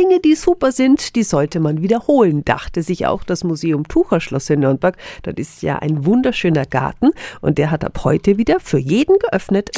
Dinge, 0.00 0.18
die 0.18 0.34
super 0.34 0.72
sind, 0.72 1.14
die 1.14 1.22
sollte 1.22 1.60
man 1.60 1.82
wiederholen, 1.82 2.42
dachte 2.42 2.82
sich 2.82 3.06
auch 3.06 3.22
das 3.22 3.44
Museum 3.44 3.86
Tucherschloss 3.86 4.48
in 4.48 4.60
Nürnberg. 4.60 4.96
Dort 5.24 5.38
ist 5.38 5.60
ja 5.60 5.78
ein 5.78 6.06
wunderschöner 6.06 6.64
Garten 6.64 7.10
und 7.42 7.58
der 7.58 7.70
hat 7.70 7.84
ab 7.84 8.00
heute 8.02 8.38
wieder 8.38 8.60
für 8.60 8.78
jeden 8.78 9.18
geöffnet. 9.18 9.68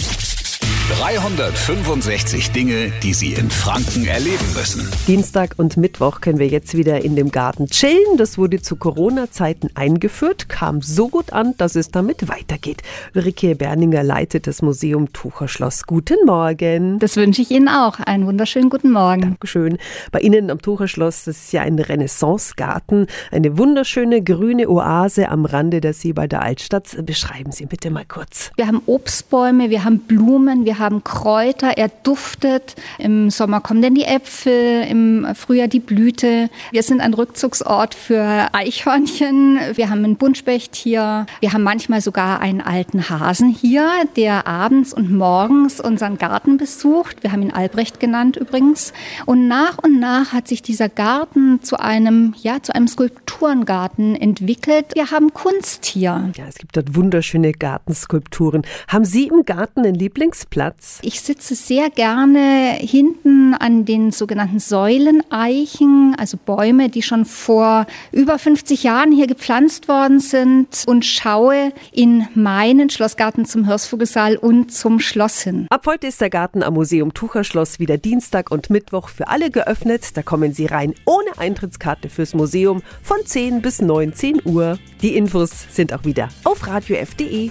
365 0.91 2.51
Dinge, 2.51 2.93
die 3.05 3.15
Sie 3.15 3.35
in 3.35 3.51
Franken 3.51 4.05
erleben 4.05 4.45
müssen. 4.55 4.91
Dienstag 5.07 5.55
und 5.57 5.77
Mittwoch 5.77 6.21
können 6.21 6.41
wir 6.41 6.49
jetzt 6.49 6.77
wieder 6.77 7.05
in 7.05 7.15
dem 7.15 7.31
Garten 7.31 7.69
chillen. 7.69 8.17
Das 8.17 8.37
wurde 8.37 8.61
zu 8.61 8.75
Corona-Zeiten 8.75 9.71
eingeführt, 9.75 10.49
kam 10.49 10.83
so 10.83 11.09
gut 11.09 11.33
an, 11.33 11.55
dass 11.57 11.77
es 11.77 11.93
damit 11.93 12.29
weitergeht. 12.29 12.83
Ulrike 13.15 13.55
Berninger 13.55 14.03
leitet 14.03 14.49
das 14.49 14.61
Museum 14.61 15.13
Tucherschloss. 15.13 15.87
Guten 15.87 16.27
Morgen. 16.27 16.99
Das 16.99 17.17
wünsche 17.17 17.43
ich 17.43 17.53
Ihnen 17.53 17.69
auch. 17.69 18.01
Einen 18.01 18.27
wunderschönen 18.27 18.69
guten 18.69 18.91
Morgen. 18.91 19.23
Dankeschön. 19.23 19.79
Bei 20.11 20.19
Ihnen 20.19 20.51
am 20.51 20.61
Tucherschloss, 20.61 21.25
das 21.25 21.45
ist 21.45 21.53
ja 21.53 21.63
ein 21.63 21.79
Renaissance-Garten, 21.79 23.07
eine 23.31 23.57
wunderschöne 23.57 24.21
grüne 24.21 24.69
Oase 24.69 25.29
am 25.29 25.45
Rande 25.45 25.81
der 25.81 25.95
Seebalder 25.95 26.43
Altstadt. 26.43 26.97
Beschreiben 27.07 27.53
Sie 27.53 27.67
bitte 27.67 27.91
mal 27.91 28.05
kurz. 28.05 28.51
Wir 28.57 28.67
haben 28.67 28.83
Obstbäume, 28.87 29.71
wir 29.71 29.85
haben 29.85 30.01
Blumen, 30.01 30.65
wir 30.65 30.72
haben 30.79 31.05
Kräuter, 31.05 31.77
er 31.77 31.89
duftet. 31.89 32.77
Im 32.99 33.31
Sommer 33.31 33.61
kommen 33.61 33.83
dann 33.83 33.95
die 33.95 34.05
Äpfel, 34.05 34.85
im 34.89 35.27
Frühjahr 35.35 35.69
die 35.69 35.81
Blüte. 35.81 36.51
Wir 36.71 36.83
sind 36.83 37.01
ein 37.01 37.15
Rückzugsort 37.15 37.95
für 37.95 38.49
Eichhörnchen. 38.53 39.59
Wir 39.75 39.91
haben 39.91 40.05
einen 40.05 40.17
Buntspecht 40.17 40.75
hier. 40.75 41.27
Wir 41.41 41.53
haben 41.53 41.63
manchmal 41.63 42.01
sogar 42.01 42.41
einen 42.41 42.61
alten 42.61 43.09
Hasen 43.09 43.51
hier, 43.51 43.89
der 44.17 44.47
abends 44.47 44.93
und 44.93 45.13
morgens 45.13 45.81
unseren 45.81 46.19
Garten 46.19 46.57
besucht. 46.57 47.23
Wir 47.23 47.33
haben 47.33 47.43
ihn 47.43 47.53
Albrecht 47.53 48.01
genannt 48.01 48.37
übrigens. 48.37 48.93
Und 49.27 49.49
nach 49.49 49.79
und 49.79 50.01
nach 50.01 50.33
hat 50.33 50.49
sich 50.49 50.63
dieser 50.63 50.89
Garten 50.89 51.63
zu 51.63 51.79
einem, 51.79 52.35
ja, 52.43 52.63
zu 52.63 52.75
einem 52.75 52.89
Skulpturengarten 52.89 54.17
entwickelt. 54.17 54.87
Wir 54.95 55.11
haben 55.11 55.33
Kunst 55.33 55.85
hier. 55.87 56.31
Ja, 56.37 56.45
es 56.49 56.57
gibt 56.57 56.77
dort 56.77 56.95
wunderschöne 56.95 57.53
Gartenskulpturen. 57.53 58.63
Haben 58.89 59.05
Sie 59.05 59.29
im 59.29 59.45
Garten 59.45 59.81
einen 59.81 59.95
Lieblingsplatz? 59.95 60.62
Platz? 60.63 61.01
Ich 61.03 61.21
sitze 61.21 61.57
sehr 61.57 61.91
gerne 61.91 62.77
hinten 62.79 63.55
an 63.55 63.85
den 63.85 64.13
sogenannten 64.13 64.61
Säuleneichen, 64.61 66.15
also 66.17 66.37
Bäume, 66.37 66.89
die 66.89 67.03
schon 67.03 67.25
vor 67.25 67.87
über 68.13 68.39
50 68.39 68.85
Jahren 68.85 69.11
hier 69.11 69.27
gepflanzt 69.27 69.89
worden 69.89 70.21
sind 70.21 70.85
und 70.87 71.05
schaue 71.05 71.73
in 71.91 72.29
meinen 72.35 72.91
Schlossgarten 72.91 73.45
zum 73.45 73.67
Hirsvogelsaal 73.67 74.37
und 74.37 74.73
zum 74.73 75.01
Schloss 75.01 75.41
hin. 75.43 75.67
Ab 75.69 75.85
heute 75.87 76.07
ist 76.07 76.21
der 76.21 76.31
Garten 76.31 76.63
am 76.63 76.75
Museum 76.75 77.13
Tucherschloss 77.13 77.81
wieder 77.81 77.99
Dienstag 77.99 78.53
und 78.53 78.71
Mittwoch 78.71 79.09
für 79.09 79.27
alle 79.27 79.51
geöffnet. 79.51 80.17
Da 80.17 80.23
kommen 80.23 80.53
Sie 80.53 80.67
rein 80.67 80.95
ohne 81.07 81.39
Eintrittskarte 81.39 82.09
fürs 82.09 82.35
Museum 82.35 82.83
von 83.03 83.19
10 83.25 83.63
bis 83.63 83.81
19 83.81 84.43
Uhr. 84.45 84.79
Die 85.03 85.17
Infos 85.17 85.51
sind 85.71 85.93
auch 85.93 86.05
wieder 86.05 86.29
auf 86.45 86.65
radiof.de. 86.69 87.51